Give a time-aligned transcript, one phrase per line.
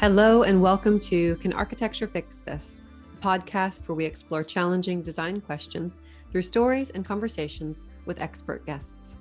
[0.00, 2.80] Hello, and welcome to Can Architecture Fix This?
[3.12, 5.98] A podcast where we explore challenging design questions
[6.32, 9.18] through stories and conversations with expert guests.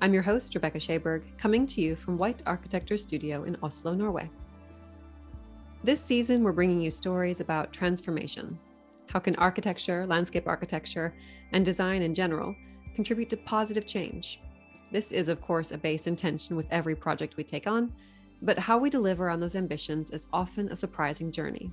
[0.00, 4.30] I'm your host, Rebecca Shaberg, coming to you from White Architecture Studio in Oslo, Norway.
[5.82, 8.58] This season, we're bringing you stories about transformation.
[9.10, 11.12] How can architecture, landscape architecture,
[11.52, 12.56] and design in general
[12.94, 14.40] contribute to positive change?
[14.90, 17.92] This is, of course, a base intention with every project we take on,
[18.44, 21.70] but how we deliver on those ambitions is often a surprising journey.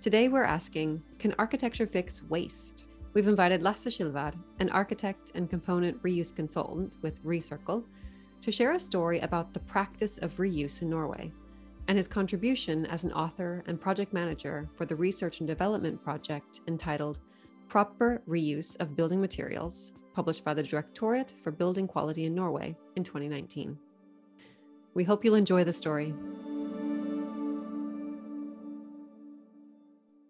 [0.00, 2.86] Today, we're asking Can architecture fix waste?
[3.14, 7.84] We've invited Lasse Skilvad, an architect and component reuse consultant with Recircle,
[8.40, 11.30] to share a story about the practice of reuse in Norway
[11.88, 16.60] and his contribution as an author and project manager for the research and development project
[16.66, 17.18] entitled
[17.68, 23.04] Proper Reuse of Building Materials, published by the Directorate for Building Quality in Norway in
[23.04, 23.78] 2019.
[24.94, 26.12] We hope you'll enjoy the story.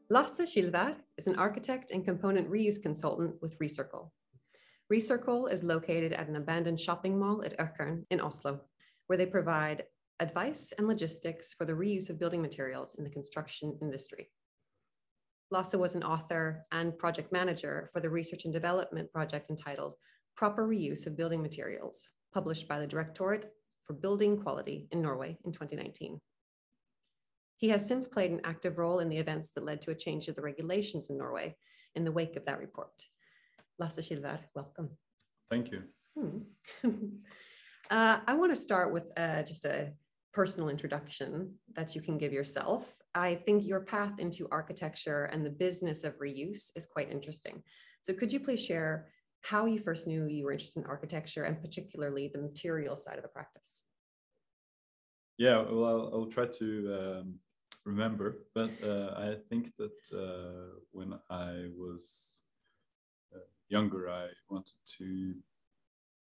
[0.08, 4.10] Lasse Skilvad is an architect and component reuse consultant with Recircle.
[4.92, 8.60] Recircle is located at an abandoned shopping mall at Økern in Oslo,
[9.06, 9.84] where they provide
[10.20, 14.30] advice and logistics for the reuse of building materials in the construction industry.
[15.50, 19.94] Lasse was an author and project manager for the research and development project entitled
[20.36, 23.50] Proper Reuse of Building Materials, published by the Directorate
[23.86, 26.20] for Building Quality in Norway in 2019.
[27.56, 30.28] He has since played an active role in the events that led to a change
[30.28, 31.56] of the regulations in Norway
[31.94, 32.90] in the wake of that report.
[33.78, 34.90] Lasse Skilvad, welcome.
[35.50, 35.82] Thank you.
[36.18, 36.38] Hmm.
[37.90, 39.92] uh, I want to start with uh, just a
[40.32, 42.98] personal introduction that you can give yourself.
[43.14, 47.62] I think your path into architecture and the business of reuse is quite interesting.
[48.00, 49.08] So, could you please share
[49.42, 53.22] how you first knew you were interested in architecture and particularly the material side of
[53.22, 53.82] the practice.
[55.36, 57.34] Yeah, well, I'll, I'll try to um,
[57.84, 62.40] remember, but uh, I think that uh, when I was
[63.34, 63.38] uh,
[63.68, 65.34] younger, I wanted to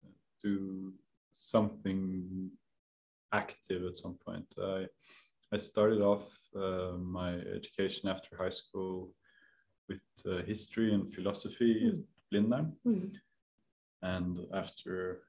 [0.04, 0.10] uh,
[0.42, 0.92] do
[1.32, 2.50] something
[3.32, 4.46] active at some point.
[4.60, 4.86] I,
[5.52, 9.10] I started off uh, my education after high school
[9.88, 12.02] with uh, history and philosophy mm.
[12.32, 12.72] Blindern.
[12.86, 13.12] Mm.
[14.02, 15.22] And after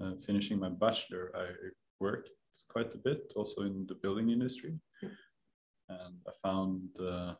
[0.00, 1.46] uh, finishing my bachelor, I
[2.00, 2.30] worked
[2.68, 4.78] quite a bit also in the building industry.
[5.02, 5.10] Mm.
[5.88, 7.34] And I found uh,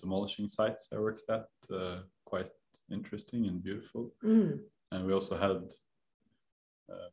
[0.00, 2.50] demolishing sites I worked at uh, quite
[2.90, 4.12] interesting and beautiful.
[4.24, 4.60] Mm.
[4.92, 5.72] And we also had
[6.90, 7.10] uh,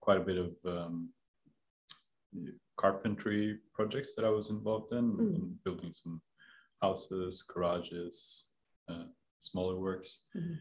[0.00, 1.10] quite a bit of um,
[2.76, 5.34] carpentry projects that I was involved in, mm.
[5.34, 6.20] in building some
[6.80, 8.46] houses, garages,
[8.88, 9.04] uh,
[9.40, 10.22] smaller works.
[10.36, 10.54] Mm-hmm.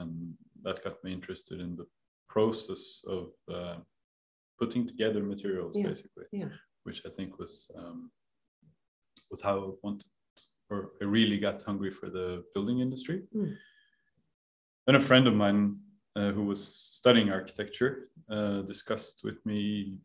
[0.00, 1.86] And that got me interested in the
[2.28, 3.76] process of uh,
[4.58, 5.88] putting together materials, yeah.
[5.88, 6.48] basically, yeah.
[6.84, 8.10] which I think was um,
[9.30, 10.06] was how I wanted,
[10.70, 13.22] or I really got hungry for the building industry.
[13.34, 13.54] Mm.
[14.86, 15.76] And a friend of mine
[16.16, 19.98] uh, who was studying architecture uh, discussed with me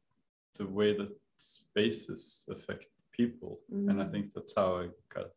[0.55, 3.89] the way that spaces affect people, mm.
[3.89, 4.11] and I mm.
[4.11, 5.27] think that's how I got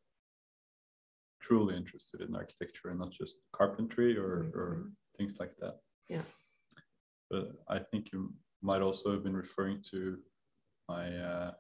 [1.47, 4.59] truly interested in architecture and not just carpentry or, mm-hmm.
[4.59, 5.77] or things like that.
[6.09, 6.23] Yeah.
[7.31, 10.19] But I think you might also have been referring to
[10.89, 11.53] my uh,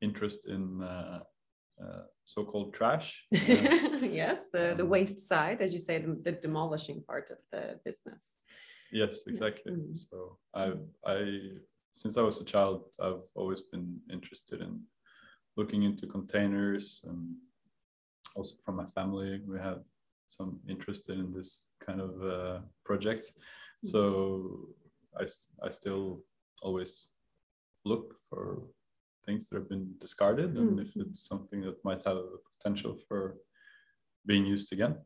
[0.00, 1.20] interest in uh,
[1.82, 3.24] uh, so-called trash.
[3.30, 7.80] yes, the the um, waste side, as you say, the, the, demolishing part of the
[7.84, 8.36] business.
[8.92, 9.72] Yes, exactly.
[9.72, 9.94] Mm-hmm.
[9.94, 10.72] So I
[11.06, 11.18] I
[11.92, 14.80] since I was a child, I've always been interested in
[15.56, 17.34] looking into containers and
[18.34, 19.80] also from my family, we have
[20.28, 23.30] some interest in this kind of uh, projects.
[23.32, 23.88] Mm-hmm.
[23.88, 24.68] So
[25.18, 25.24] I,
[25.66, 26.22] I still
[26.62, 27.08] always
[27.84, 28.62] look for
[29.26, 31.02] things that have been discarded and if mm-hmm.
[31.02, 33.36] it's something that might have a potential for
[34.26, 34.96] being used again.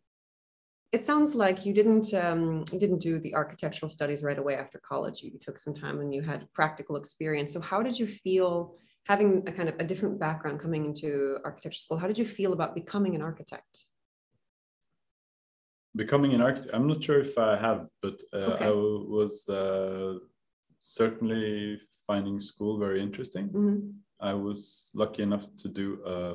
[0.92, 4.78] It sounds like you didn't um, you didn't do the architectural studies right away after
[4.78, 5.22] college.
[5.22, 7.52] You took some time and you had practical experience.
[7.52, 8.76] So how did you feel
[9.06, 12.52] having a kind of a different background coming into architecture school, how did you feel
[12.52, 13.86] about becoming an architect?
[15.94, 18.64] Becoming an architect, I'm not sure if I have, but uh, okay.
[18.66, 20.14] I was uh,
[20.80, 23.48] certainly finding school very interesting.
[23.48, 23.90] Mm-hmm.
[24.20, 26.34] I was lucky enough to do a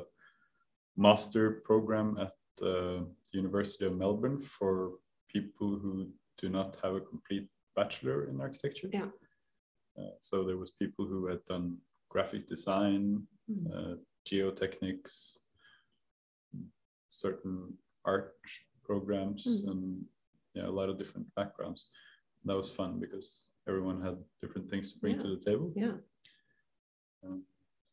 [0.96, 4.92] master program at the University of Melbourne for
[5.28, 6.08] people who
[6.38, 8.88] do not have a complete bachelor in architecture.
[8.92, 9.08] Yeah.
[9.98, 11.76] Uh, so there was people who had done
[12.12, 13.64] graphic design, mm.
[13.74, 13.96] uh,
[14.28, 15.38] geotechnics,
[17.10, 17.72] certain
[18.04, 18.36] art
[18.84, 19.70] programs, mm.
[19.70, 20.04] and
[20.54, 21.88] yeah, a lot of different backgrounds.
[22.44, 25.22] That was fun because everyone had different things to bring yeah.
[25.22, 25.72] to the table.
[25.74, 25.96] Yeah.
[27.24, 27.44] Um,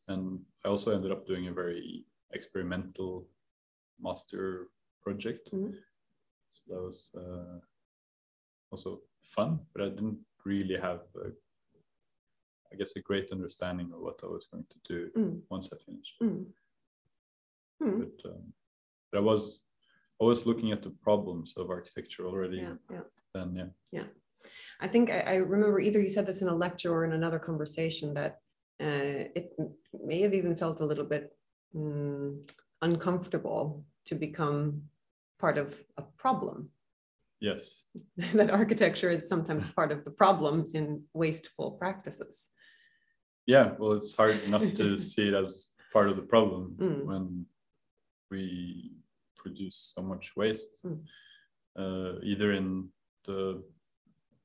[0.08, 3.26] and I also ended up doing a very experimental
[4.06, 4.68] master
[5.02, 5.50] project.
[5.52, 5.72] Mhm.
[6.50, 7.58] So that was uh,
[8.70, 11.30] also fun, but I didn't really have, a,
[12.72, 15.42] I guess, a great understanding of what I was going to do Mm.
[15.50, 16.16] once I finished.
[16.22, 16.46] Mm.
[17.82, 17.98] Mm.
[17.98, 18.52] But, um,
[19.10, 19.64] but I was
[20.20, 23.04] I was looking at the problems of architecture already Yeah, yeah.
[23.32, 23.72] then.
[23.90, 24.04] Yeah.
[24.80, 27.38] I think I, I remember either you said this in a lecture or in another
[27.38, 28.32] conversation that
[28.82, 29.52] uh, it
[29.92, 31.34] may have even felt a little bit
[31.74, 32.46] mm,
[32.82, 34.82] uncomfortable to become
[35.38, 36.70] part of a problem.
[37.40, 37.82] Yes.
[38.34, 42.50] that architecture is sometimes part of the problem in wasteful practices.
[43.50, 43.74] Yeah.
[43.78, 45.50] Well, it's hard not to see it as
[45.92, 47.04] part of the problem Mm.
[47.10, 47.46] when
[48.30, 48.92] we
[49.42, 51.00] produce so much waste, Mm.
[51.82, 52.66] uh, either in
[53.28, 53.62] the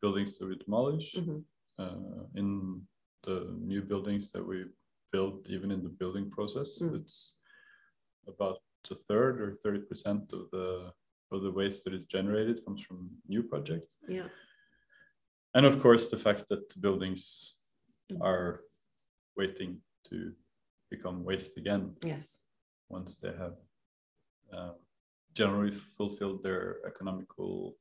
[0.01, 1.43] buildings that we demolish, Mhm.
[1.83, 2.47] uh, in
[3.27, 3.37] the
[3.71, 4.57] new buildings that we
[5.13, 6.69] build, even in the building process.
[6.81, 6.95] Mm.
[6.99, 7.17] It's
[8.27, 8.57] about
[8.91, 10.67] a third or 30% of the
[11.31, 13.91] of the waste that is generated comes from new projects.
[14.07, 14.29] Yeah.
[15.55, 17.23] And of course, the fact that the buildings
[18.11, 18.21] Mm.
[18.29, 18.61] are
[19.37, 19.77] waiting
[20.09, 20.33] to
[20.89, 22.41] become waste again Yes.
[22.89, 23.55] once they have
[24.53, 24.73] uh,
[25.33, 27.75] generally fulfilled their economical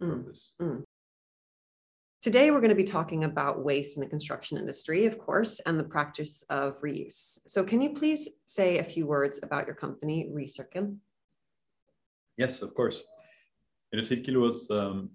[0.00, 0.24] Mm.
[0.24, 0.54] purpose.
[2.20, 5.78] Today, we're going to be talking about waste in the construction industry, of course, and
[5.78, 7.38] the practice of reuse.
[7.46, 10.98] So, can you please say a few words about your company, Recircle?
[12.36, 13.02] Yes, of course.
[13.94, 15.10] Recirkel was um,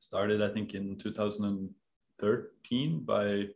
[0.00, 3.48] started, I think, in 2013 by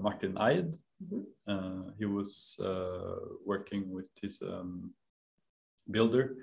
[0.00, 0.78] Martin Eid.
[1.02, 1.24] Mhm.
[1.46, 4.92] Uh, he was uh, working with his um,
[5.90, 6.36] builder,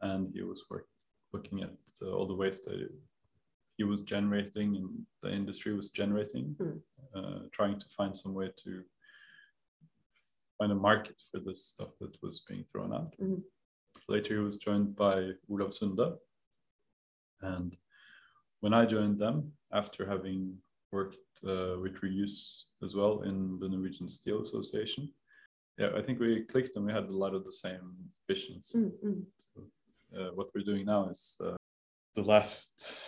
[0.00, 0.86] and he was work,
[1.32, 2.90] looking at uh, all the waste that
[3.76, 6.82] he was generating and the industry was generating, Mm.
[7.14, 8.84] uh, trying to find some way to
[10.58, 13.12] find a market for this stuff that was being thrown out.
[13.18, 13.42] Mhm.
[14.08, 15.16] Later, he was joined by
[15.50, 16.18] Olav Sunde.
[17.40, 17.76] And
[18.60, 19.36] when I joined them,
[19.72, 20.62] after having
[20.92, 25.12] worked uh, with reuse as well in the Norwegian Steel Association,
[25.78, 27.94] yeah, I think we clicked and we had a lot of the same
[28.28, 28.72] visions.
[28.76, 29.62] Mm, mm, So,
[30.20, 31.56] uh, what we're doing now is uh,
[32.14, 33.00] the last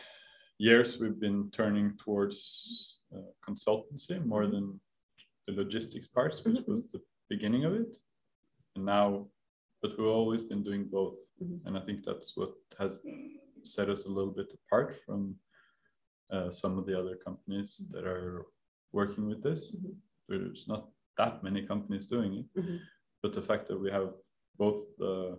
[0.58, 4.52] years we've been turning towards uh, consultancy more Mhm.
[4.52, 4.80] than
[5.46, 7.98] the logistics parts, which Mhm, was the beginning of it.
[8.76, 9.28] And now,
[9.82, 11.18] but we've always been doing both.
[11.40, 11.60] Mhm.
[11.66, 13.00] And I think that's what has
[13.64, 15.38] set us a little bit apart from
[16.32, 18.46] uh, some of the other companies that are
[18.92, 19.74] working with this.
[19.76, 19.94] Mhm.
[20.28, 20.82] There's not
[21.18, 22.78] that many companies doing it mhm,
[23.22, 24.12] but the fact that we have
[24.56, 25.38] both the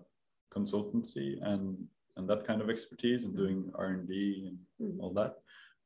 [0.55, 4.11] consultancy and and that kind of expertise and doing r&d
[4.49, 4.99] and Mhm.
[5.01, 5.33] all that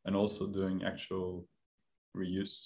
[0.06, 1.48] and also doing actual
[2.16, 2.58] reuse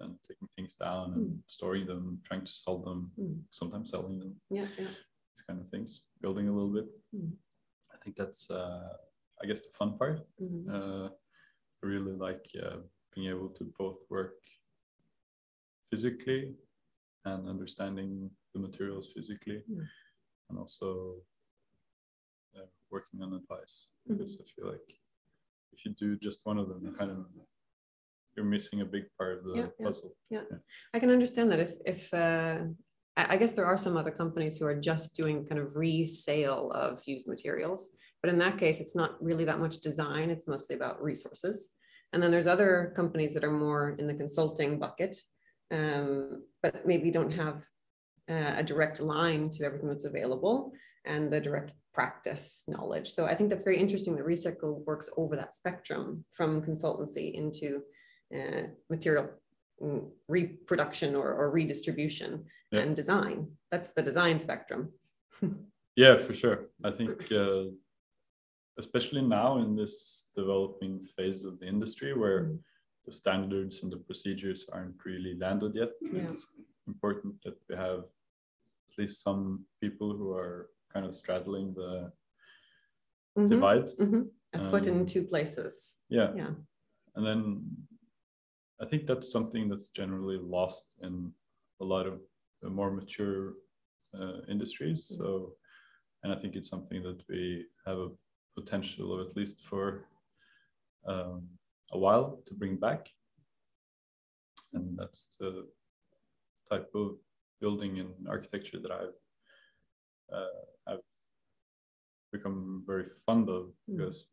[0.00, 3.36] and taking things down and storing them trying to sell them Mm.
[3.50, 4.92] sometimes selling them Yeah, yeah.
[5.30, 5.90] these kind of things
[6.22, 7.32] building a little bit Mm.
[7.94, 8.96] i think that's uh,
[9.42, 11.06] i guess the fun part mhm, uh,
[11.84, 12.78] really like uh,
[13.14, 14.34] being able to both work
[15.90, 16.54] physically
[17.24, 19.86] and understanding the materials physically, Mm.
[20.48, 21.16] and also
[22.56, 23.90] uh, working on advice.
[24.08, 24.18] Mhm.
[24.18, 24.88] Because I feel like
[25.72, 27.26] if you do just one of them, you kind of
[28.36, 29.86] you're missing a big part of the Yeah, yeah.
[29.86, 30.16] puzzle.
[30.94, 32.64] I can understand that if if uh,
[33.16, 36.92] I guess there are some other companies who are just doing kind of resale of
[37.06, 37.80] used materials,
[38.24, 40.30] but in that case, it's not really that much design.
[40.30, 41.72] It's mostly about resources.
[42.14, 45.14] And then there's other companies that are more in the consulting bucket,
[45.70, 47.62] um, but maybe don't have
[48.30, 50.72] uh, a direct line to everything that's available
[51.04, 53.10] and the direct practice knowledge.
[53.10, 57.82] So I think that's very interesting that Recycle works over that spectrum from consultancy into
[58.34, 59.28] uh, material
[59.82, 62.80] mm, reproduction or, or redistribution Yeah.
[62.80, 63.48] and design.
[63.70, 64.94] That's the design spectrum.
[65.96, 66.70] Yeah, for sure.
[66.82, 67.66] I think, uh,
[68.78, 72.58] especially now in this developing phase of the industry where Mm.
[73.06, 76.30] the standards and the procedures aren't really landed yet, Yeah.
[76.30, 76.46] it's
[76.86, 78.00] important that we have
[78.88, 82.12] at least some people who are kind of straddling the
[83.36, 83.88] Mhm, divide.
[83.98, 84.30] mhm.
[84.52, 85.98] A foot in Um, two places.
[86.08, 86.32] Yeah.
[86.36, 86.54] Yeah.
[87.14, 87.40] And then
[88.80, 91.34] I think that's something that's generally lost in
[91.80, 92.20] a lot of
[92.60, 93.54] the more mature
[94.14, 95.00] uh, industries.
[95.10, 95.16] Mm.
[95.18, 95.56] So,
[96.22, 98.10] and I think it's something that we have a
[98.54, 100.06] potential or at least for
[101.06, 101.48] um,
[101.92, 103.08] a while to bring back.
[104.72, 105.66] And that's the
[106.68, 107.16] type of
[107.60, 109.18] building and architecture that I've
[110.32, 111.00] uh, have
[112.32, 113.96] become very fond of Mm.
[113.98, 114.28] because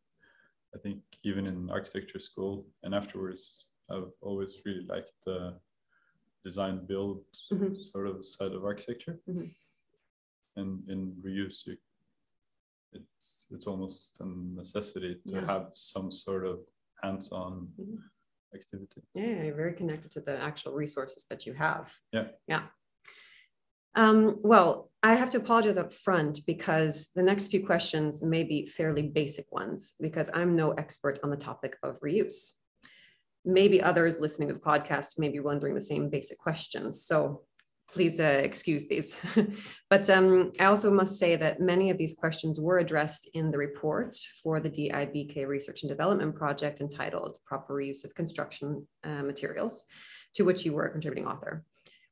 [0.75, 5.59] I think even in architecture school and afterwards, I've always really liked the
[6.43, 7.75] design build Mhm.
[7.77, 9.19] sort of side of architecture.
[9.27, 9.53] Mhm.
[10.55, 11.77] And in reuse, you,
[12.93, 15.45] it's it's almost a necessity to Yeah.
[15.45, 16.59] have some sort of
[17.03, 17.97] hands-on Mhm.
[18.53, 19.01] activity.
[19.13, 21.97] Yeah, you're very connected to the actual resources that you have.
[22.11, 22.31] Yeah.
[22.47, 22.67] Yeah.
[23.95, 28.65] Um, well, I have to apologize up front because the next few questions may be
[28.65, 32.53] fairly basic ones because I'm no expert on the topic of reuse.
[33.43, 37.03] Maybe others listening to the podcast may be wondering the same basic questions.
[37.03, 37.45] So
[37.91, 39.19] please uh, excuse these.
[39.89, 43.57] but um, I also must say that many of these questions were addressed in the
[43.57, 49.85] report for the DIBK Research and Development Project entitled Proper Reuse of Construction uh, Materials,
[50.35, 51.63] to which you were a contributing author.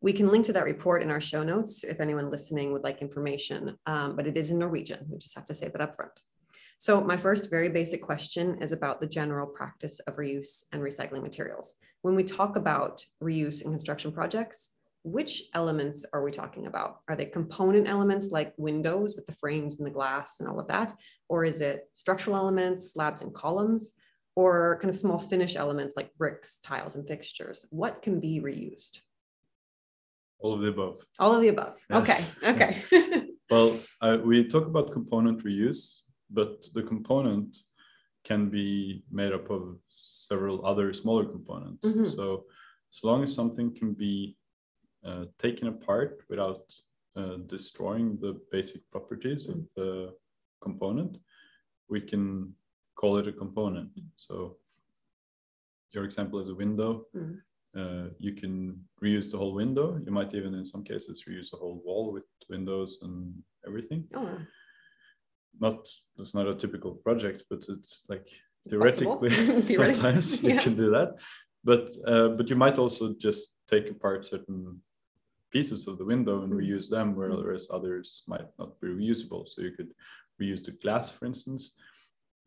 [0.02, 3.02] We can link to that report in our show notes if anyone listening would like
[3.02, 5.06] information, um, but it is in Norwegian.
[5.10, 6.22] We just have to say that up front.
[6.78, 11.22] So my first very basic question is about the general practice of reuse and recycling
[11.22, 11.76] materials.
[12.02, 14.72] When we talk about reuse in construction projects,
[15.04, 17.00] which elements are we talking about?
[17.08, 20.68] Are they component elements like windows with the frames and the glass and all of
[20.68, 20.94] that?
[21.30, 23.96] Or is it structural elements, slabs and columns?
[24.36, 27.66] Or kind of small finish elements like bricks, tiles, and fixtures?
[27.72, 29.00] What can be reused?
[30.40, 31.02] All of the above.
[31.18, 31.78] All of the above.
[31.90, 32.32] Yes.
[32.42, 32.52] Okay.
[32.52, 33.26] Okay.
[33.50, 37.58] Well, uh, we talk about component reuse, but the component
[38.24, 41.84] can be made up of several other smaller components.
[41.84, 42.16] Mhm.
[42.16, 42.46] So,
[42.94, 44.38] as long as something can be
[45.06, 46.74] uh, taken apart without
[47.16, 50.14] uh, destroying the basic properties of the
[50.62, 51.18] component,
[51.90, 52.54] we can
[52.96, 53.90] call it a component.
[54.16, 54.58] So,
[55.92, 57.06] your example is a window.
[57.16, 57.42] Mhm.
[57.76, 60.00] Uh, you can reuse the whole window.
[60.06, 64.08] You might even, in some cases, reuse a whole wall with windows and everything.
[64.16, 64.38] oh,
[65.60, 68.28] Not that's not a typical project, but it's like
[68.66, 69.30] It's theoretically
[69.76, 71.10] sometimes you can do that.
[71.64, 74.82] But uh, but you might also just take apart certain
[75.52, 76.58] pieces of the window and Mm.
[76.62, 79.48] reuse them, whereas others might not be reusable.
[79.48, 79.94] So you could
[80.42, 81.76] reuse the glass, for instance,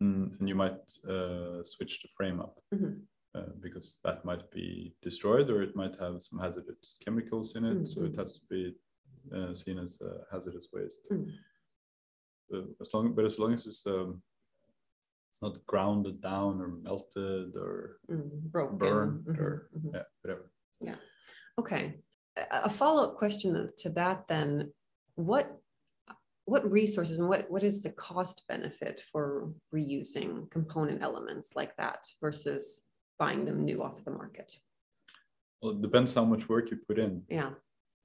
[0.02, 3.06] mm, and you might uh, switch the frame up Mhm.
[3.35, 7.87] uh, because that might be destroyed or it might have some hazardous chemicals in it.
[7.88, 8.18] So it Mhm.
[8.18, 8.76] has to be
[9.32, 11.09] uh, seen as a hazardous waste.
[11.11, 11.32] Mm.
[12.52, 14.23] Uh, as long, but as long as it's um,
[15.30, 18.78] it's not grounded down or melted or Mm, broken.
[18.78, 20.50] burned or yeah, whatever.
[20.80, 20.97] Yeah.
[21.59, 22.02] Okay.
[22.36, 24.72] A, follow-up question to that then,
[25.16, 25.58] what
[26.44, 32.04] what resources and what, what is the cost benefit for reusing component elements like that
[32.20, 32.82] versus
[33.16, 34.52] buying them new off the market?
[35.60, 37.22] Well, it depends how much work you put in.
[37.28, 37.50] Yeah.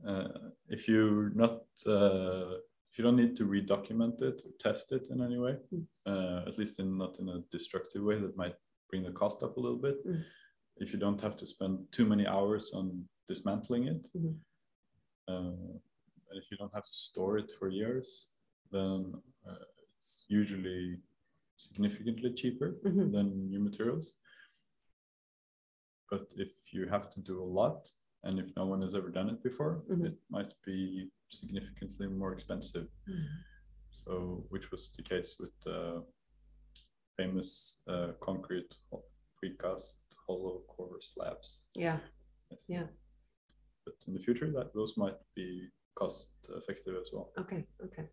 [0.07, 0.27] Uh,
[0.69, 2.57] if you're not, uh,
[2.91, 5.87] if you don't need to redocument it or test it in any way, Mm.
[6.05, 8.55] uh, at least in not in a destructive way that might
[8.91, 10.05] bring the cost up a little bit.
[10.05, 10.23] Mm.
[10.77, 14.39] If you don't have to spend too many hours on dismantling it, Mhm.
[15.27, 15.79] uh,
[16.29, 18.27] and if you don't have to store it for years,
[18.71, 21.01] then uh, it's usually
[21.57, 23.11] significantly cheaper Mhm.
[23.11, 24.15] than new materials.
[26.09, 27.91] But if you have to do a lot,
[28.23, 30.05] and if no one has ever done it before, Mhm.
[30.05, 32.87] it might be significantly more expensive.
[33.07, 33.27] Mm.
[33.91, 36.05] So, which was the case with the
[37.17, 38.77] famous uh, concrete
[39.37, 41.67] precast hollow core slabs.
[41.75, 41.99] Yeah.
[42.51, 42.69] Yes.
[42.69, 42.87] Yeah.
[43.87, 46.29] But in the future, that those might be cost
[46.59, 47.31] effective as well.
[47.39, 47.65] Okay.
[47.85, 48.07] Okay.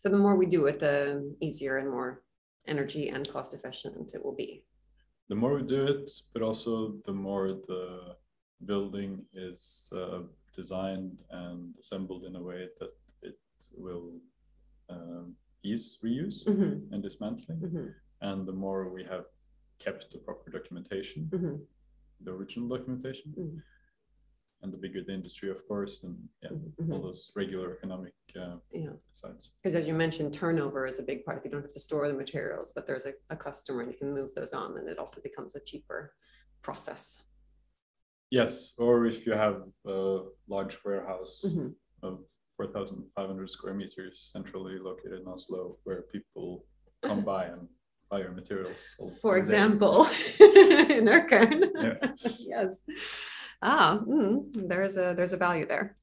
[0.00, 0.96] So the more we do it, the
[1.40, 2.22] easier and more
[2.66, 4.50] energy and cost efficient it will be.
[5.32, 6.70] the more we do it, but also
[7.08, 7.84] the more the
[8.70, 9.12] building
[9.48, 9.60] is
[10.00, 10.20] uh,
[10.60, 12.92] designed and assembled in a way that
[13.22, 13.38] it
[13.84, 14.08] will
[14.94, 15.26] um,
[15.62, 17.60] ease reuse Mhm, and dismantling.
[17.60, 17.86] mhm,
[18.28, 19.26] And the more we have
[19.84, 21.54] kept the proper documentation, mhm,
[22.24, 23.62] the original documentation, Mhm.
[24.64, 26.48] And the bigger the industry, of course, and yeah,
[26.80, 28.94] mhm, all those regular economic uh, Yeah.
[29.12, 29.50] sides.
[29.62, 31.36] Because as you mentioned, turnover is a big part.
[31.36, 33.98] If you don't have to store the materials, but there's a, a customer and you
[33.98, 36.14] can move those on, and it also becomes a cheaper
[36.62, 37.22] process.
[38.30, 39.56] Yes, or if you have
[39.86, 41.74] a large warehouse Mhm.
[42.02, 42.24] of
[42.56, 46.64] 4,500 square meters centrally located in Oslo, where people
[47.02, 47.68] come by and
[48.10, 48.96] buy your materials.
[49.20, 50.06] For example,
[50.40, 51.58] in Økern.
[51.86, 51.98] Yeah.
[52.56, 52.82] yes.
[53.62, 55.94] Ah, mm, there's a there's a value there.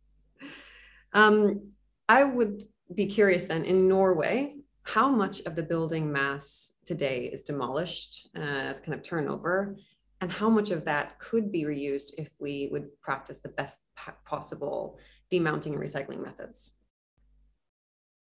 [1.14, 1.72] Um,
[2.08, 7.44] I would be curious then in Norway, how much of the building mass today is
[7.44, 9.78] demolished uh, as kind of turnover,
[10.22, 13.80] and how much of that could be reused if we would practice the best
[14.26, 16.76] possible demounting and recycling methods?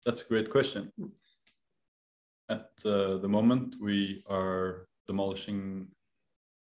[0.05, 0.91] That's a great question.
[2.49, 5.87] At uh, the moment, we are demolishing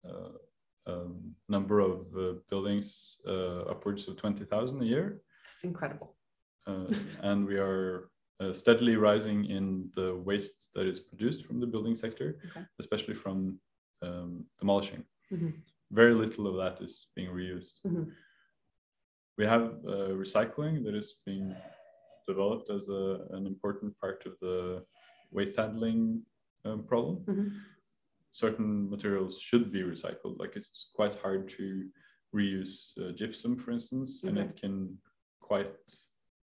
[0.09, 0.39] uh,
[0.89, 5.21] um, number of uh, buildings uh, upwards of 20,000 a year.
[5.53, 6.17] It's incredible.
[6.67, 6.87] Uh,
[7.23, 11.95] and we are uh, steadily rising in the waste that is produced from the building
[11.95, 12.67] sector, Okay.
[12.81, 13.59] especially from
[14.03, 15.05] um, demolishing.
[15.33, 15.53] Mhm.
[15.91, 17.81] Very little of that is being reused.
[17.87, 18.13] Mhm.
[19.37, 21.55] We have uh, recycling that is being
[22.27, 24.85] developed as a, an important part of the
[25.31, 26.23] waste handling
[26.65, 27.17] um, problem.
[27.27, 27.53] Mhm.
[28.43, 30.39] Certain materials should be recycled.
[30.39, 31.89] Like it's quite hard to
[32.33, 34.97] reuse uh, gypsum, for instance, and it can
[35.41, 35.75] quite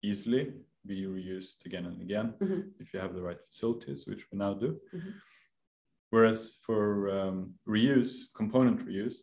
[0.01, 0.53] easily
[0.87, 2.61] be reused again and again Mhm.
[2.79, 4.69] if you have the right facilities, which we now do.
[4.91, 5.13] Mhm.
[6.09, 6.83] Whereas for
[7.19, 9.17] um, reuse, component reuse,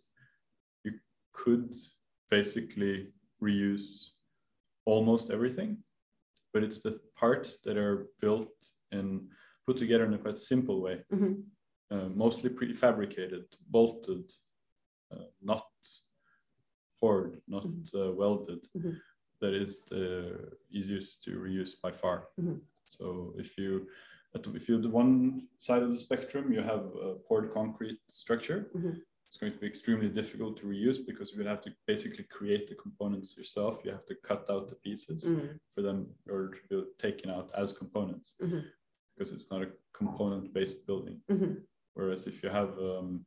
[0.85, 0.93] you
[1.33, 1.75] could
[2.31, 2.97] basically
[3.43, 4.13] reuse
[4.85, 5.83] almost everything,
[6.53, 8.53] but it's the parts that are built
[8.93, 9.29] and
[9.67, 11.35] put together in a quite simple way, Mhm.
[11.91, 14.25] Uh, mostly prefabricated, bolted,
[15.13, 15.67] uh, not
[17.01, 17.95] poured, not Mhm.
[17.95, 18.69] uh, welded.
[18.77, 19.01] Mhm.
[19.41, 22.29] That is the easiest to reuse by far.
[22.39, 22.61] Mhm.
[22.87, 23.89] So if you
[24.55, 28.71] if you're the one side of the spectrum, you have a poured concrete structure.
[28.75, 29.03] Mhm.
[29.27, 32.69] It's going to be extremely difficult to reuse because you would have to basically create
[32.69, 33.85] the components yourself.
[33.85, 35.59] You have to cut out the pieces Mhm.
[35.73, 38.37] for them order to be taken out as components
[39.15, 41.21] because it's not a component-based building.
[41.29, 41.67] Mhm.
[41.95, 43.25] Whereas if you have um,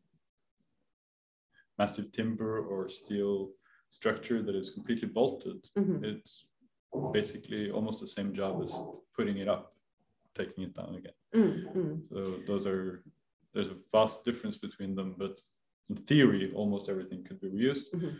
[1.77, 3.51] massive timber or steel
[3.89, 6.03] structure that is completely bolted, Mhm.
[6.03, 6.45] it's
[7.11, 8.73] basically almost the same job as
[9.15, 9.75] putting it up,
[10.33, 11.13] taking it down again.
[11.33, 12.09] Mm, mm.
[12.09, 13.03] So those are
[13.53, 15.39] there's a vast difference between them, but
[15.89, 17.91] in theory, almost everything could be reused.
[17.93, 18.17] Mhm.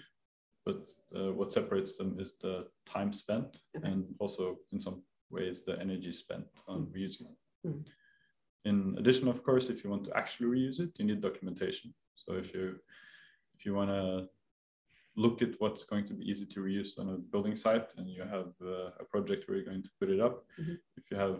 [0.65, 3.87] But uh, what separates them is the time spent Okay.
[3.89, 7.37] and also in some ways the energy spent on reusing it.
[7.65, 7.85] Mm.
[8.65, 11.93] In addition, of course, if you want to actually reuse it, you need documentation.
[12.15, 12.79] So if you
[13.55, 14.29] if you want to
[15.15, 18.23] look at what's going to be easy to reuse on a building site and you
[18.23, 20.77] have uh, a project where you're going to put it up, Mhm.
[20.97, 21.37] if you have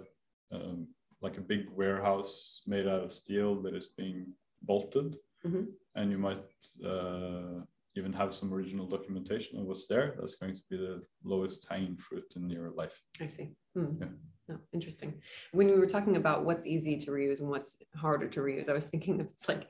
[0.51, 0.88] um,
[1.21, 4.19] like a big warehouse made out of steel that is being
[4.62, 5.65] bolted, Mhm.
[5.95, 6.45] and you might
[6.86, 7.62] uh,
[7.95, 11.97] even have some original documentation of what's there, that's going to be the lowest hanging
[11.97, 13.01] fruit in your life.
[13.19, 13.55] I see.
[13.73, 13.97] Hmm.
[14.01, 14.09] Yeah.
[14.51, 15.21] Oh, interesting.
[15.51, 18.73] When we were talking about what's easy to reuse and what's harder to reuse, I
[18.73, 19.62] was thinking of it's like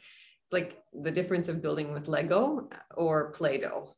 [0.43, 3.95] it's like the difference of building with Lego or Play-Doh.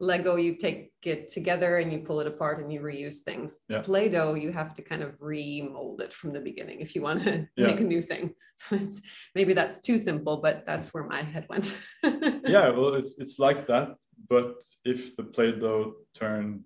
[0.00, 3.60] Lego, you take it together and you pull it apart and you reuse things.
[3.68, 3.80] Yeah.
[3.82, 7.46] Play-Doh, you have to kind of remold it from the beginning if you want to
[7.56, 7.66] Yeah.
[7.66, 8.34] make a new thing.
[8.56, 9.02] So it's
[9.34, 11.74] maybe that's too simple, but that's where my head went.
[12.04, 13.88] yeah, well, it's it's like that,
[14.28, 16.60] but if the Play-Doh turned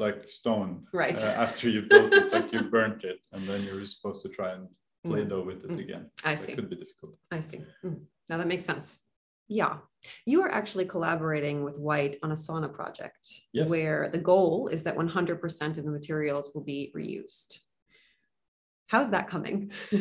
[0.00, 1.16] like stone Right.
[1.22, 4.52] uh, after you built it, like you burnt it, and then you're supposed to try
[4.54, 4.66] and
[5.06, 5.10] Mm.
[5.12, 5.78] Play-Doh with it Mm.
[5.80, 6.10] again.
[6.24, 6.54] I That see.
[6.54, 7.16] could be difficult.
[7.30, 7.64] I see.
[7.84, 8.04] Mm.
[8.28, 8.98] Now that makes sense.
[9.48, 9.78] Yeah.
[10.26, 13.70] You are actually collaborating with White on a sauna project Yes.
[13.70, 17.60] where the goal is that 100% of the materials will be reused.
[18.88, 19.72] How's that coming?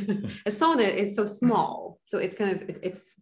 [0.45, 1.99] a sauna is so small.
[2.03, 3.21] So it's kind of, it- it's,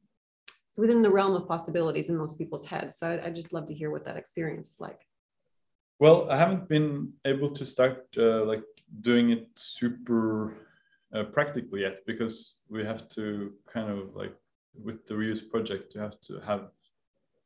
[0.69, 2.97] it's within the realm of possibilities in most people's heads.
[2.97, 5.06] So I, I'd just love to hear what that experience is like.
[5.99, 8.63] Well, I haven't been able to start uh, like
[9.01, 10.53] doing it super
[11.13, 14.35] uh, practically yet because we have to kind of like
[14.83, 16.69] with the reuse project, you have to have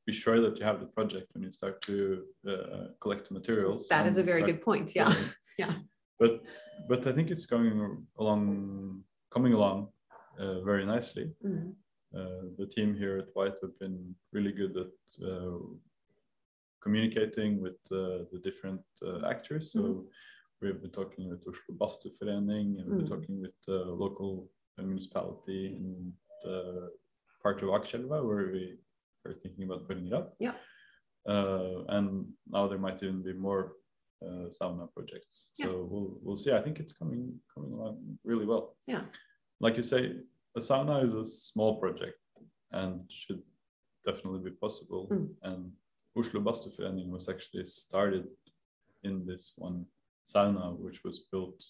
[0.05, 3.87] be sure that you have the project when you start to uh, collect the materials.
[3.87, 4.95] That is a very good point.
[4.95, 5.05] Yeah.
[5.05, 5.23] building.
[5.57, 5.73] Yeah.
[6.19, 6.43] But
[6.87, 9.89] but I think it's going along, coming along
[10.39, 11.31] uh, very nicely.
[11.43, 11.73] Mhm.
[12.17, 14.93] Uh, the team here at White have been really good at
[15.29, 15.59] uh,
[16.81, 19.71] communicating with uh, the different uh, actors.
[19.71, 20.05] So
[20.61, 23.15] we've been talking with Oslo Bastuforening and we've been Mm.
[23.15, 26.13] talking with the local municipality in
[26.43, 26.89] the
[27.43, 28.77] part of Akerselva where we
[29.25, 30.35] are thinking about putting it up.
[30.39, 30.55] Yeah.
[31.27, 33.73] Uh, and now there might even be more
[34.25, 35.49] uh, sauna projects.
[35.53, 35.87] So Yeah.
[35.91, 36.51] we'll we'll see.
[36.51, 38.75] I think it's coming coming along really well.
[38.87, 39.03] Yeah.
[39.59, 40.01] Like you say,
[40.55, 42.17] a sauna is a small project
[42.71, 43.41] and should
[44.05, 45.07] definitely be possible.
[45.11, 45.27] Mm.
[45.49, 45.71] And
[46.17, 48.27] Oslo Bastuforening was actually started
[49.03, 49.85] in this one
[50.25, 51.63] sauna, which was built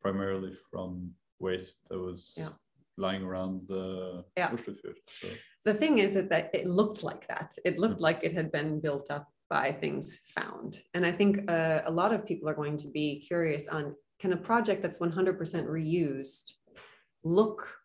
[0.00, 2.50] primarily from waste that was Yeah.
[2.96, 4.50] lying around the Yeah.
[4.52, 4.98] Oslofjord.
[5.08, 5.28] So
[5.64, 7.56] the thing is that, that it looked like that.
[7.64, 8.06] It looked Mm.
[8.08, 10.82] like it had been built up by things found.
[10.94, 14.32] And I think uh, a lot of people are going to be curious on can
[14.34, 16.52] a project that's 100% reused
[17.24, 17.80] look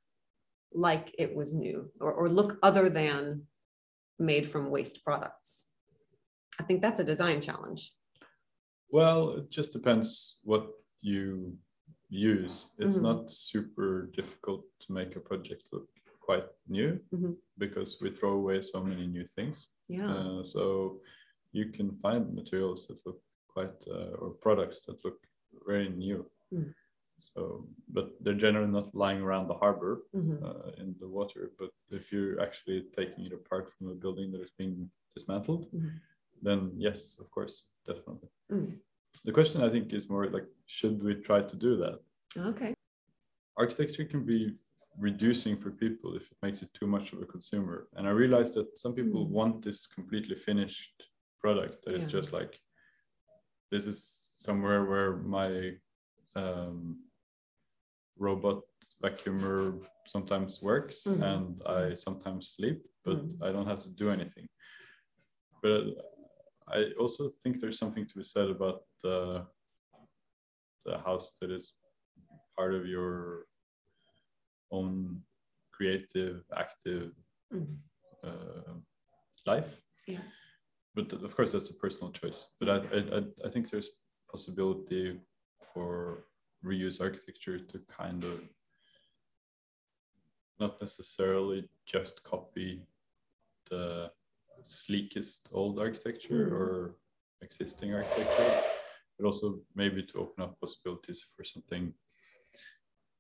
[0.74, 3.48] like it was new or, or look other than
[4.20, 5.66] made from waste products?
[6.60, 7.94] I think that's a design challenge.
[8.90, 10.68] Well, it just depends what
[11.02, 11.58] you
[12.10, 12.68] use.
[12.78, 13.02] It's Mhm.
[13.04, 15.90] not super difficult to make a project look
[16.20, 17.38] quite new Mhm.
[17.58, 19.70] because we throw away so many new things.
[19.88, 20.12] Yeah.
[20.14, 21.02] Uh, so
[21.52, 25.20] you can find materials that look quite uh, or products that look
[25.68, 26.30] very new.
[26.52, 26.74] Mm.
[27.20, 30.42] So, but they're generally not lying around the harbor Mhm.
[30.44, 31.52] uh, in the water.
[31.58, 36.02] But if you're actually taking it apart from a building that is being dismantled, Mhm.
[36.42, 38.30] Then yes, of course, definitely.
[38.52, 38.78] Mm.
[39.24, 42.00] The question I think is more like, should we try to do that?
[42.38, 42.74] Okay.
[43.58, 44.54] architecture can be
[45.00, 47.88] reducing for people if it makes it too much of a consumer.
[47.96, 49.30] And I realize that some people Mm.
[49.30, 50.96] want this completely finished
[51.40, 52.10] product that is Yeah.
[52.20, 52.62] just like
[53.72, 54.00] this is
[54.36, 55.80] somewhere where my
[56.36, 56.78] um,
[58.18, 58.64] robot
[59.04, 61.22] vacuumer sometimes works Mhm.
[61.32, 63.42] and I sometimes sleep, but Mm.
[63.42, 64.48] I don't have to do anything.
[65.62, 65.84] But
[66.68, 69.46] I also think there's something to be said about the
[70.86, 71.74] the house that is
[72.56, 73.46] part of your
[74.72, 75.22] own
[75.72, 77.12] creative, active
[77.52, 77.78] Mhm.
[78.24, 78.74] uh,
[79.46, 79.82] life.
[80.08, 80.22] Yeah.
[80.94, 82.54] But th- of course, that's a personal choice.
[82.60, 82.78] But I,
[83.18, 83.90] I- I think there's
[84.32, 85.20] possibility
[85.74, 86.26] for
[86.64, 88.40] reuse architecture to kind of
[90.60, 92.86] not necessarily just copy
[93.70, 94.12] the
[94.66, 96.52] sleekest old architecture Mhm.
[96.60, 96.96] or
[97.42, 98.64] existing architecture,
[99.18, 101.94] but also maybe to open up possibilities for something,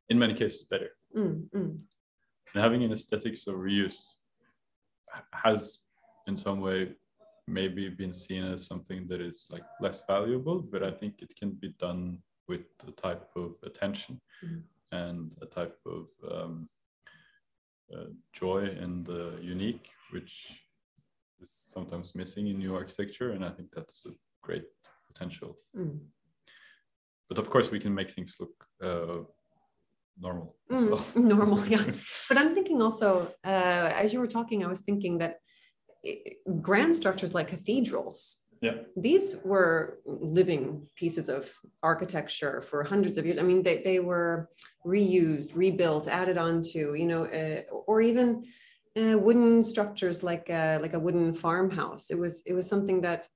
[0.09, 0.91] in many cases, better.
[1.15, 1.71] Mm, mm.
[2.53, 4.01] And having an aesthetics of reuse
[5.31, 5.79] has,
[6.27, 6.95] in some way,
[7.47, 11.51] maybe been seen as something that is like less valuable, but I think it can
[11.51, 14.63] be done with a type of attention Mhm.
[14.91, 16.69] and a type of um,
[17.93, 20.64] uh, joy in the unique, which
[21.41, 23.31] is sometimes missing in new architecture.
[23.31, 24.65] And I think that's a great
[25.07, 25.57] potential.
[25.77, 25.99] Mm.
[27.29, 29.23] But of course, we can make things look uh,
[30.19, 31.05] normal as Mm, well.
[31.15, 31.83] normal, yeah.
[32.29, 35.39] But I'm thinking also, uh, as you were talking, I was thinking that
[36.61, 38.75] grand structures like cathedrals, yeah.
[38.95, 43.37] these were living pieces of architecture for hundreds of years.
[43.37, 44.49] I mean, they, they were
[44.85, 48.45] reused, rebuilt, added onto, you know, uh, or even
[48.97, 52.09] uh, wooden structures like a, like a wooden farmhouse.
[52.09, 53.27] It was it was something that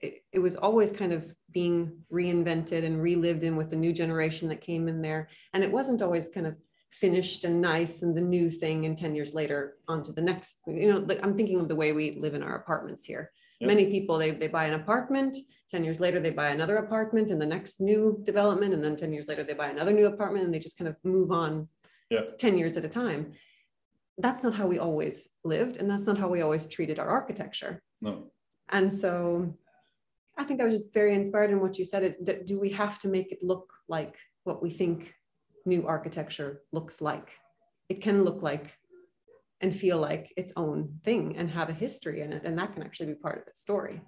[0.00, 4.48] it, it was always kind of being reinvented and relived in with the new generation
[4.48, 6.56] that came in there, and it wasn't always kind of
[6.92, 10.90] finished and nice and the new thing and 10 years later onto the next you
[10.90, 13.68] know like i'm thinking of the way we live in our apartments here Yep.
[13.68, 15.36] many people they, they buy an apartment
[15.70, 19.12] 10 years later they buy another apartment in the next new development and then 10
[19.12, 21.66] years later they buy another new apartment and they just kind of move on
[22.10, 22.20] Yeah.
[22.38, 23.32] 10 years at a time
[24.18, 27.82] that's not how we always lived and that's not how we always treated our architecture
[28.00, 28.30] No.
[28.70, 29.54] and so
[30.38, 32.70] i think i was just very inspired in what you said it, d- do we
[32.70, 35.14] have to make it look like what we think
[35.64, 37.28] new architecture looks like
[37.88, 38.66] it can look like
[39.60, 42.82] and feel like its own thing and have a history in it and that can
[42.82, 44.00] actually be part of its story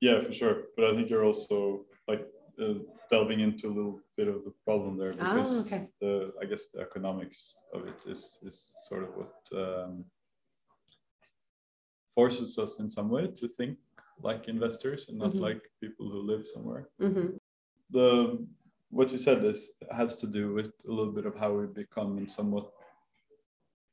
[0.00, 0.56] Yeah, for sure.
[0.76, 2.22] But I think you're also like
[2.62, 2.74] uh,
[3.10, 5.88] delving into a little bit of the problem there Ah, because okay.
[6.00, 8.56] the I guess the economics of it is is
[8.88, 10.04] sort of what um,
[12.14, 13.78] forces us in some way to think
[14.22, 15.40] like investors and not Mhm.
[15.40, 16.88] like people who live somewhere.
[17.00, 17.38] Mhm.
[17.90, 18.06] The
[18.90, 19.60] what you said is
[20.00, 22.66] has to do with a little bit of how we become and somewhat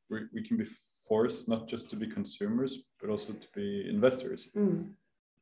[0.09, 0.65] we, we can be
[1.07, 4.95] forced not just to be consumers but also to be investors Mm.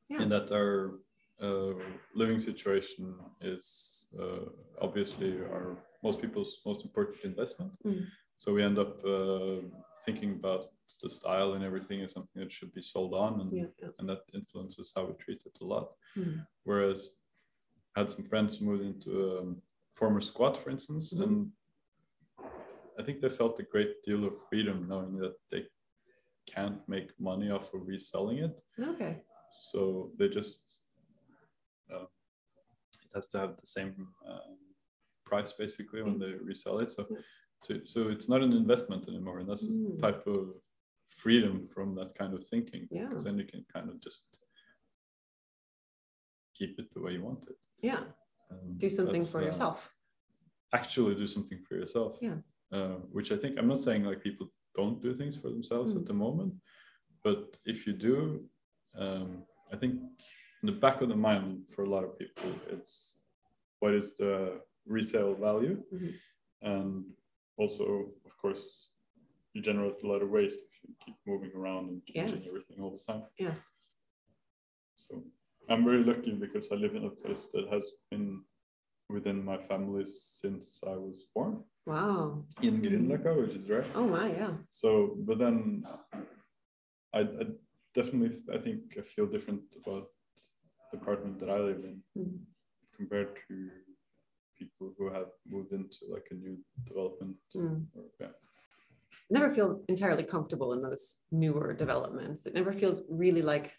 [0.10, 0.22] Yeah.
[0.24, 1.00] in that our
[1.42, 1.74] uh,
[2.14, 4.46] living situation is uh,
[4.82, 7.72] obviously our most people's most important investment.
[7.86, 8.06] Mm.
[8.38, 9.62] So we end up uh,
[10.06, 10.66] thinking about
[11.02, 13.90] the style and everything as something that should be sold on, and, Yeah, yeah.
[14.00, 15.92] and that influences how we treat it a lot.
[16.18, 16.46] Mm.
[16.64, 17.18] Whereas
[17.96, 19.62] I had some friends who moved into a um,
[19.94, 21.24] former squat, for instance, Mhm.
[21.24, 21.52] and
[23.00, 25.68] I think they felt a great deal of freedom knowing that they
[26.48, 29.22] can't make money off of reselling it okay
[29.52, 30.82] so they just
[31.94, 32.04] uh,
[33.04, 34.58] it has to have the same um,
[35.26, 37.06] price basically when they resell it so
[37.62, 39.40] so, so it's not an investment anymore.
[39.40, 39.98] And that's Mm.
[40.00, 40.50] type of
[41.10, 42.88] freedom from that kind of thinking.
[42.92, 43.08] Yeah.
[43.08, 44.44] because then you can kind of just
[46.54, 47.56] keep it the way you want it.
[47.82, 48.04] Yeah.
[48.50, 49.92] And do something for uh, yourself.
[50.74, 52.18] actually do something for yourself.
[52.22, 52.38] Yeah.
[52.78, 54.48] uh, which i think i'm not saying like people
[54.80, 56.00] don't do things for themselves Mm.
[56.02, 56.54] at the moment.
[57.24, 58.16] But if you do
[59.04, 59.30] um,
[59.74, 59.94] i think
[60.66, 63.20] in the back of the mind for a lot of people it's
[63.82, 64.34] what is the
[64.96, 65.78] resale value?
[65.94, 66.14] Mhm.
[66.74, 66.92] and
[67.62, 67.86] also
[68.30, 68.64] of course
[69.54, 72.48] you generate a lot of waste if you keep moving around and changing Yes.
[72.50, 73.24] everything all the time.
[73.46, 73.60] Yes.
[75.04, 75.12] So
[75.70, 78.28] I'm very lucky because I live in a place that has been
[79.16, 80.06] within my family
[80.42, 81.54] since I was born.
[81.86, 82.24] Wow.
[82.68, 83.90] In Grünerløkka, which is right.
[84.00, 84.54] Oh my yeah.
[84.82, 84.90] So,
[85.28, 85.86] but then
[87.18, 87.44] I, I
[87.98, 90.08] definitely, I think I feel different about
[90.92, 92.40] the apartment that I live in Mhm.
[92.98, 93.72] compared to
[94.58, 97.38] people who have moved into like a new development.
[97.56, 97.88] Mm.
[97.96, 98.32] Or, yeah.
[99.30, 102.46] never feel entirely comfortable in those newer developments.
[102.46, 103.72] It never feels really like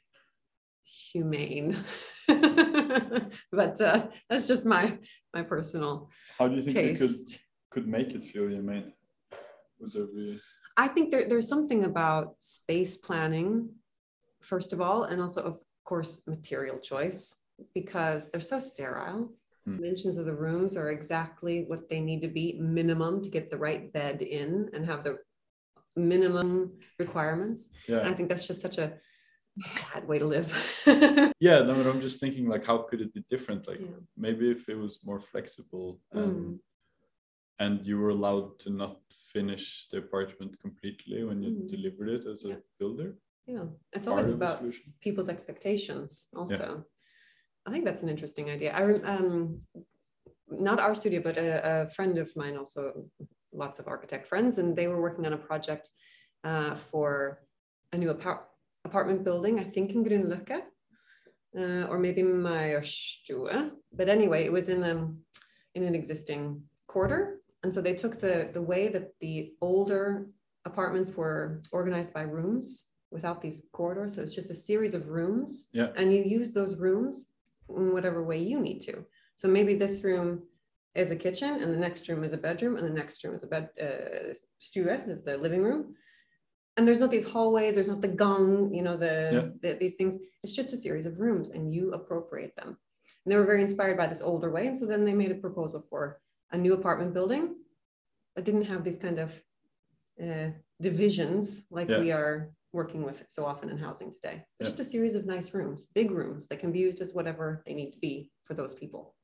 [0.85, 1.77] humane.
[3.61, 4.99] but uh, that's just my
[5.33, 7.17] my personal How do you think we could
[7.71, 8.93] could make it feel humane?
[9.79, 10.39] Would there be?
[10.77, 13.51] I think there, there's something about space planning,
[14.43, 17.37] first of all, and also, of course, material choice,
[17.75, 19.33] because they're so sterile.
[19.65, 19.77] Hmm.
[19.77, 23.57] Dimensions of the rooms are exactly what they need to be minimum to get the
[23.57, 25.19] right bed in and have the
[25.97, 27.71] minimum requirements.
[27.89, 28.89] And I think that's just such a
[29.59, 30.49] sad way to live.
[31.41, 31.59] yeah.
[31.63, 33.67] No, but I'm just thinking like, how could it be different?
[33.67, 34.01] Like Yeah.
[34.17, 36.59] maybe if it was more flexible and Mm.
[37.65, 38.95] and you were allowed to not
[39.35, 41.69] finish the apartment completely when you Mm.
[41.75, 42.61] delivered it as a Yeah.
[42.79, 43.11] builder.
[43.47, 44.63] Yeah, it's always about
[45.01, 46.85] people's expectations also.
[47.65, 48.73] I think that's an interesting idea.
[48.73, 48.83] I
[49.15, 49.63] um
[50.49, 53.05] not our studio but a, a friend of mine also
[53.53, 55.91] lots of architect friends and they were working on a project
[56.45, 57.43] uh, for
[57.93, 58.49] a new apart-
[58.85, 60.61] apartment building i think in Grünerløkka
[61.59, 63.71] uh, or maybe Majorstua.
[63.93, 65.19] but anyway it was in um
[65.75, 70.27] in an existing quarter and so they took the the way that the older
[70.65, 74.11] apartments were organized by rooms without these corridors.
[74.15, 75.51] So it's just a series of rooms.
[75.73, 75.89] Yeah.
[75.99, 77.15] And you use those rooms
[77.81, 78.95] in whatever way you need to.
[79.41, 80.29] So maybe this room
[81.03, 83.45] is a kitchen and the next room is a bedroom and the next room is
[83.49, 84.33] a bed uh,
[84.67, 85.83] stue is the living room.
[86.77, 89.47] And there's not these hallways, there's not the gang, you know, the, Yeah.
[89.63, 90.15] the these things.
[90.43, 92.71] It's just a series of rooms and you appropriate them.
[93.23, 94.65] And they were very inspired by this older way.
[94.69, 96.03] And so then they made a proposal for
[96.55, 97.45] a new apartment building
[98.35, 99.29] that didn't have these kind of
[100.25, 100.49] uh,
[100.89, 101.45] divisions
[101.79, 102.01] like Yeah.
[102.05, 102.35] we are
[102.77, 104.45] working with so often in housing today.
[104.59, 104.71] But Yeah.
[104.71, 107.75] Just a series of nice rooms, big rooms that can be used as whatever they
[107.75, 109.17] need to be for those people.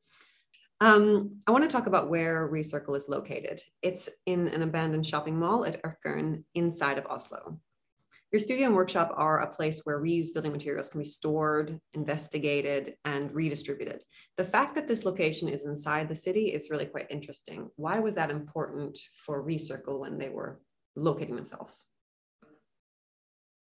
[0.80, 3.62] Um, I want to talk about where Recircle is located.
[3.82, 7.60] It's in an abandoned shopping mall at Økern inside of Oslo.
[8.32, 12.96] Your studio and workshop are a place where reused building materials can be stored, investigated,
[13.04, 14.02] and redistributed.
[14.38, 17.68] The fact that this location is inside the city is really quite interesting.
[17.76, 20.62] Why was that important for Recircle when they were
[20.96, 21.91] locating themselves?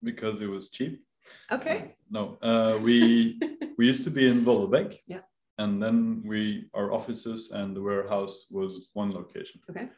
[0.04, 1.04] Because it was cheap.
[1.52, 1.96] Okay.
[2.10, 3.40] No, uh, we
[3.78, 4.98] we used to be in Vollebekk.
[5.08, 5.22] Yeah.
[5.58, 9.62] And then we our offices and the warehouse was one location.
[9.70, 9.90] Okay.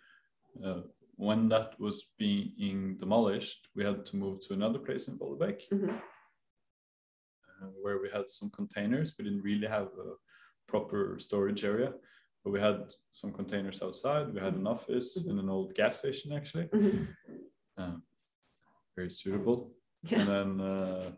[0.63, 0.81] Uh,
[1.15, 5.89] when that was being demolished, we had to move to another place in Vollebekk Mhm.
[7.61, 9.13] uh, where we had some containers.
[9.17, 10.15] We didn't really have a
[10.67, 11.93] proper storage area,
[12.43, 14.33] but we had some containers outside.
[14.33, 15.29] We had an office Mhm.
[15.29, 17.07] and an old gas station actually, Mhm.
[17.77, 18.03] um,
[18.95, 19.59] very suitable.
[20.03, 20.19] Yeah.
[20.19, 21.11] And then uh,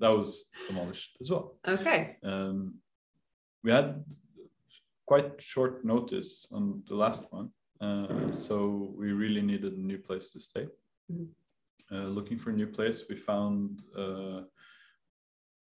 [0.00, 1.56] that was demolished as well.
[1.66, 2.16] Okay.
[2.22, 2.74] Um,
[3.64, 4.04] we had
[5.06, 10.32] quite short notice on the last one, uh, so we really needed a new place
[10.32, 10.68] to stay.
[11.10, 11.28] Mhm.
[11.90, 14.42] Uh, looking for a new place, we found uh,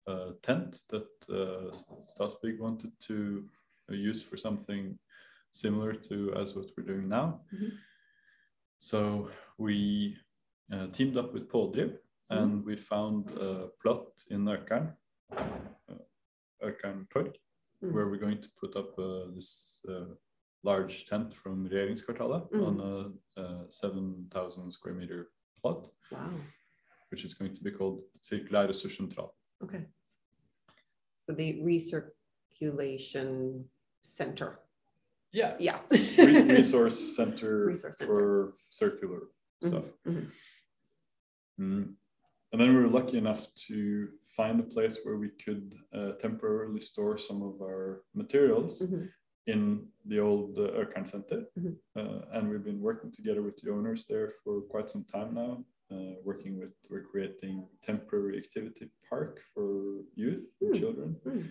[0.07, 1.71] a tent that uh,
[2.05, 3.49] Statsbygg wanted to
[3.90, 4.99] uh, use for something
[5.53, 7.40] similar to as what we're doing now.
[7.53, 7.71] Mhm.
[8.79, 10.16] So we
[10.73, 11.99] uh, teamed up with Paul Pådriv
[12.31, 14.95] and we found a plot in Økern,
[15.33, 15.99] uh,
[17.11, 17.37] Torg,
[17.83, 17.93] Mhm.
[17.93, 20.14] where we're going to put up uh, this uh,
[20.64, 22.67] large tent from Regjeringskvartalet Mhm.
[22.67, 26.31] on a, uh 7,000 square meter plot, Wow.
[27.11, 29.33] which is going to be called Sirkulær ressurssentral.
[29.62, 29.87] Okay.
[31.19, 33.64] So the recirculation
[34.03, 34.59] center.
[35.33, 35.57] Yeah.
[35.61, 35.81] Yeah.
[35.91, 35.91] Re-
[36.59, 38.12] resource center Resource center.
[38.14, 39.21] for circular
[39.62, 39.85] Mhm, stuff.
[40.07, 40.31] mhm.
[41.61, 41.97] Mm.
[42.53, 46.81] And then we were lucky enough to find a place where we could uh, temporarily
[46.81, 49.11] store some of our materials Mhm.
[49.47, 51.41] in the old uh, Økern Center.
[51.59, 51.77] Mhm.
[51.97, 55.65] Uh, and we've been working together with the owners there for quite some time now,
[55.91, 59.69] uh, working with, we're creating temporary activity park for
[60.15, 60.79] youth and Mm.
[60.81, 61.45] children Mm.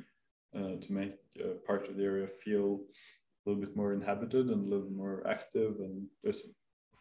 [0.58, 2.68] uh, to make uh, part of the area feel
[3.46, 5.80] a little bit more inhabited and a little more active.
[5.86, 6.52] And there's a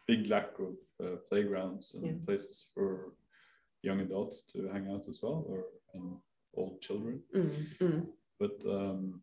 [0.07, 2.25] big lack of uh, playgrounds and Yeah.
[2.25, 3.13] places for
[3.83, 6.17] young adults to hang out as well, or and
[6.55, 7.21] old children.
[7.35, 8.07] Mm, mm.
[8.39, 9.21] But um,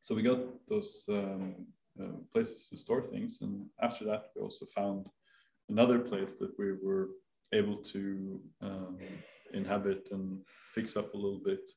[0.00, 1.66] so we got those um,
[2.00, 5.06] uh, places to store things, and after that, we also found
[5.68, 7.10] another place that we were
[7.52, 8.98] able to um,
[9.52, 10.40] inhabit and
[10.74, 11.70] fix up a little bit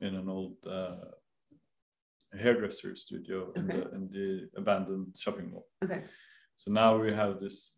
[0.00, 0.96] in an old uh,
[2.38, 5.66] hairdresser studio in, the, in the abandoned shopping mall.
[5.82, 6.04] Okay.
[6.56, 7.76] So now we have this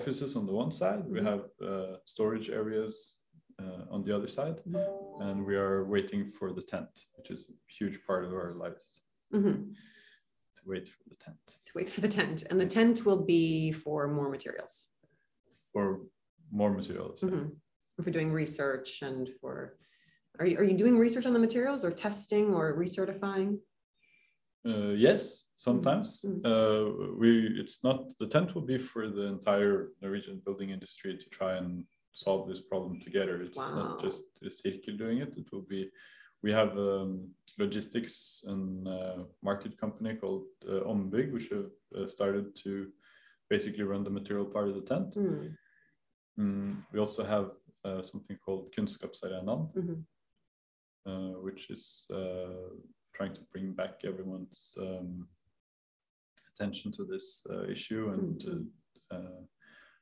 [0.00, 1.28] offices on the one side, we Mhm.
[1.32, 2.92] have uh, storage areas
[3.64, 5.22] uh, on the other side, Mm-hmm.
[5.26, 8.84] and we are waiting for the tent, which is a huge part of our lives
[9.38, 9.56] Mhm.
[10.56, 12.38] to wait for the tent To wait for the tent.
[12.48, 13.44] And the tent will be
[13.84, 14.74] for more materials.
[15.72, 15.86] for
[16.60, 17.18] more materials.
[17.22, 17.46] Mhm.
[18.04, 19.54] For doing research and for,
[20.38, 23.50] are you, are you doing research on the materials or testing or recertifying?
[24.66, 26.40] Uh, yes, sometimes Mm.
[26.44, 27.30] uh, we.
[27.60, 31.84] It's not the tent will be for the entire Norwegian building industry to try and
[32.12, 33.42] solve this problem together.
[33.42, 33.74] It's Wow.
[33.74, 35.36] not just Resirqel doing it.
[35.36, 35.90] It will be.
[36.42, 42.54] We have um, logistics and uh, market company called uh, Ombig, which have uh, started
[42.64, 42.92] to
[43.48, 45.14] basically run the material part of the tent.
[45.14, 45.48] Hmm.
[46.38, 47.52] Mm, we also have
[47.84, 50.04] uh, something called Kunnskapsarenaen, Mhm.
[51.06, 52.68] uh, which is uh,
[53.16, 55.26] trying to bring back everyone's um,
[56.52, 58.66] attention to this uh, issue and to
[59.10, 59.40] uh,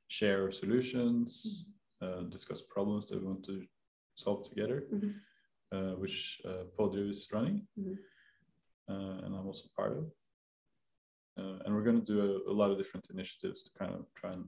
[0.08, 1.72] share solutions,
[2.02, 3.56] uh, discuss problems that we want to
[4.16, 5.12] solve together, Mhm.
[5.74, 7.96] uh, which uh, Pådriv is running, Mhm.
[8.92, 10.04] uh, and I'm also part of.
[11.36, 14.02] Uh, and we're going to do a, a lot of different initiatives to kind of
[14.14, 14.44] try and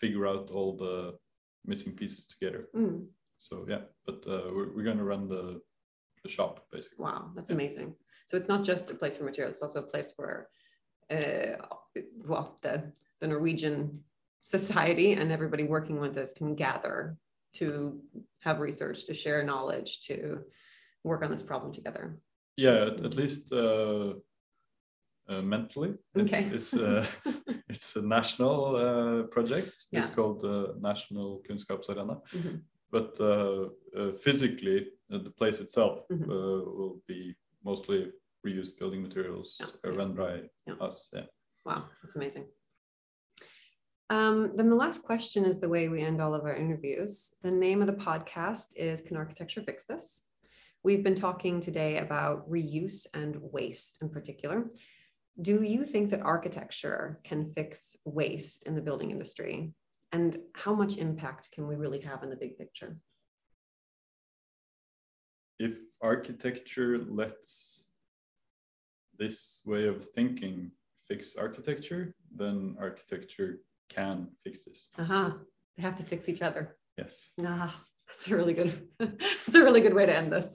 [0.00, 1.18] figure out all the
[1.64, 2.68] missing pieces together.
[2.74, 3.08] Mm.
[3.38, 5.60] So yeah, but uh, we're, we're going to run the
[6.24, 7.04] the shop basically.
[7.04, 7.54] Wow, that's Yeah.
[7.54, 7.94] amazing.
[8.26, 10.48] So it's not just a place for materials, it's also a place where,
[11.10, 11.56] uh,
[12.28, 14.02] well, the, the Norwegian
[14.42, 17.16] society and everybody working with this can gather
[17.54, 18.00] to
[18.40, 20.40] have research, to share knowledge, to
[21.04, 22.18] work on this problem together.
[22.56, 24.14] Yeah, at, at least uh,
[25.28, 26.44] uh, mentally, it's Okay.
[26.56, 27.06] it's uh,
[27.68, 29.72] it's a national uh, project.
[29.92, 32.20] It's called the National Kunnskapsarena.
[32.32, 32.60] Mhm.
[32.90, 34.78] But uh, uh, physically,
[35.18, 36.24] the place itself Mhm.
[36.24, 38.12] uh, will be mostly
[38.44, 39.96] reused building materials Yeah, uh, yeah.
[39.98, 40.74] run by Yeah.
[40.74, 41.10] us.
[41.12, 41.26] Yeah.
[41.64, 42.48] Wow, that's amazing.
[44.10, 47.34] Um, then the last question is the way we end all of our interviews.
[47.42, 50.26] The name of the podcast is Can Architecture Fix This?
[50.82, 54.68] We've been talking today about reuse and waste in particular.
[55.40, 59.72] Do you think that architecture can fix waste in the building industry?
[60.12, 62.98] And how much impact can we really have in the big picture?
[65.64, 67.86] If architecture lets
[69.18, 70.72] this way of thinking
[71.08, 74.90] fix architecture, then architecture can fix this.
[74.98, 75.38] Aha,
[75.74, 76.76] they have to fix each other.
[76.98, 77.30] Yes.
[77.46, 77.74] Ah,
[78.06, 78.88] that's a really good.
[78.98, 80.54] that's a really good way to end this.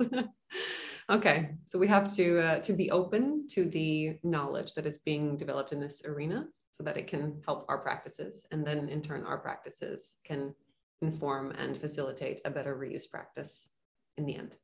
[1.09, 5.35] okay, so we have to uh, to be open to the knowledge that is being
[5.37, 9.23] developed in this arena, so that it can help our practices, and then in turn,
[9.23, 10.53] our practices can
[11.01, 13.71] inform and facilitate a better reuse practice
[14.15, 14.55] in the end.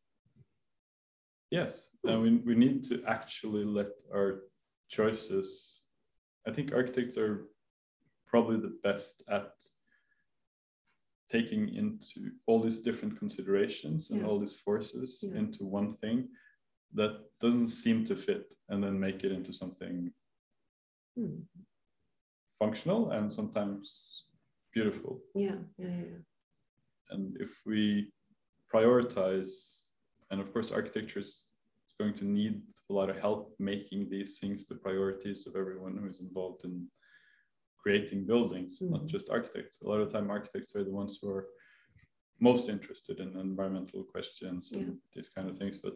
[1.56, 4.42] Yes, and we, we need to actually let our
[4.90, 5.80] choices.
[6.46, 7.48] I think architects are
[8.28, 9.52] probably the best at
[11.32, 14.28] taking into all these different considerations and Yeah.
[14.28, 15.38] all these forces Yeah.
[15.40, 16.28] into one thing
[16.94, 20.14] that doesn't seem to fit and then make it into something
[21.16, 21.40] Hmm.
[22.60, 24.26] functional and sometimes
[24.74, 25.24] beautiful.
[25.34, 26.06] Yeah, yeah, yeah.
[26.12, 26.24] yeah.
[27.12, 28.12] and if we
[28.74, 29.85] prioritize
[30.36, 31.46] and of course architecture is
[31.98, 36.10] going to need a lot of help making these things the priorities of everyone who
[36.10, 36.76] is involved in
[37.82, 39.12] creating buildings not Mhm.
[39.16, 41.46] just architects a lot of time architects are the ones who are
[42.50, 45.96] most interested in environmental questions and these kind of things but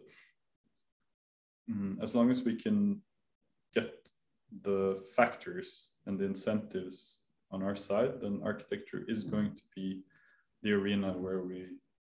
[1.72, 2.78] mm, as long as we can
[3.78, 3.90] get
[4.68, 4.80] the
[5.16, 5.68] factors
[6.06, 6.98] and the incentives
[7.54, 9.30] on our side then architecture is Mhm.
[9.34, 9.86] going to be
[10.62, 11.58] the arena where we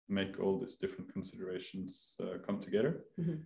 [0.09, 3.05] make all these different considerations uh, come together.
[3.19, 3.43] Mhm.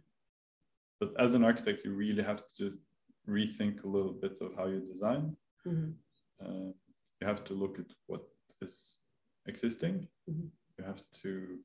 [1.00, 2.78] But as an architect, you really have to
[3.28, 5.38] rethink a little bit of how you design.
[5.65, 5.95] Mhm.
[6.39, 6.74] Uh,
[7.19, 8.24] you have to look at what
[8.62, 8.97] is
[9.45, 10.08] existing.
[10.30, 10.52] Mhm.
[10.78, 11.63] You have to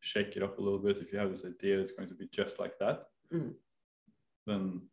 [0.00, 0.98] shake it up a little bit.
[0.98, 3.10] If you have this idea, it's going to be just like that.
[3.30, 3.54] Mm.
[4.46, 4.90] Then,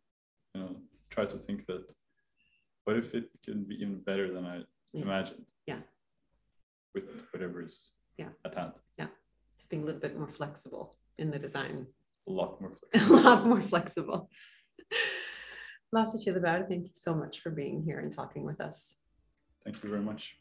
[0.54, 1.96] you know, try to think that.
[2.84, 5.02] What if it can be even better than I Yeah.
[5.02, 5.46] imagined?
[5.66, 5.82] Yeah.
[6.94, 8.32] With whatever is Yeah.
[8.46, 8.74] at hand.
[9.68, 11.88] It's being a little bit more flexible in the design
[12.26, 13.18] A lot more flexible.
[13.18, 13.30] a flexible.
[13.30, 14.30] lot more flexible.
[15.92, 18.96] Lasse Kilvær, thank you so much for being here and talking with us.
[19.66, 20.38] Thank you very much.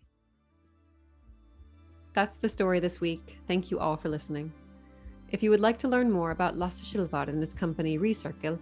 [2.12, 3.36] That's the story this week.
[3.48, 4.52] Thank you all for listening.
[5.30, 8.56] If you would like to learn more about Lasse Kilvær and his company Resirqel,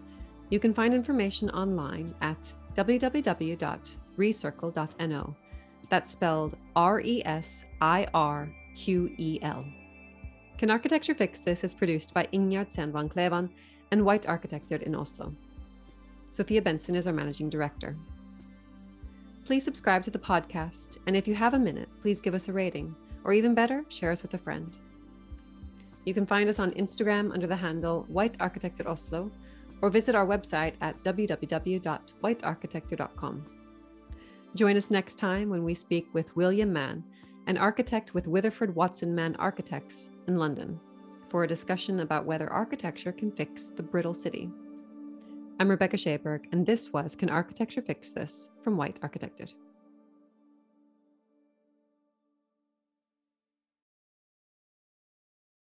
[0.49, 2.39] you can find information online at
[2.75, 5.37] www.resirqel.no.
[5.91, 9.63] That's spelled R E S I R Q E L.
[10.65, 13.51] Can Architecture Fix This is produced by Ingjard Sandvan Klevan
[13.91, 15.31] and White Architecture in Oslo.
[16.31, 17.95] Sophia Benson is our managing director.
[19.45, 22.53] Please subscribe to the podcast, and if you have a minute, please give us a
[22.55, 24.79] rating, or even better, share us with a friend.
[26.07, 29.31] You can find us on Instagram under the handle White Architecture Oslo
[29.83, 33.45] or visit our website at www.whitearchitecture.com.
[34.55, 37.05] Join us next time when we speak with William Mann,
[37.47, 40.81] an architect with Witherford Watson Mann Architects in London,
[41.29, 44.51] for a discussion about whether architecture can fix the brittle city.
[45.61, 49.53] I'm Rebecca Shaberg, and this was Can Architecture Fix This from White Arkitekter.